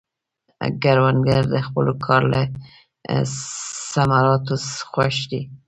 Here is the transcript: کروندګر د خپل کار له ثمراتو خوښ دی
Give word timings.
کروندګر 0.81 1.43
د 1.53 1.55
خپل 1.67 1.85
کار 2.05 2.21
له 2.33 2.41
ثمراتو 3.89 4.55
خوښ 4.93 5.17
دی 5.31 5.41